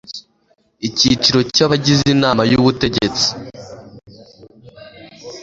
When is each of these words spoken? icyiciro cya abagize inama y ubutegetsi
icyiciro 0.87 1.39
cya 1.53 1.63
abagize 1.67 2.05
inama 2.15 2.41
y 2.51 2.53
ubutegetsi 2.59 3.27